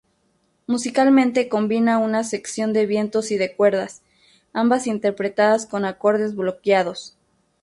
Musicalmente, 0.65 1.47
combina 1.47 1.99
una 1.99 2.23
sección 2.23 2.73
de 2.73 2.87
vientos 2.87 3.29
y 3.29 3.37
de 3.37 3.55
cuerdas, 3.55 4.01
ambas 4.51 4.87
interpretadas 4.87 5.67
con 5.67 5.85
acordes 5.85 6.35
bloqueados. 6.35 7.15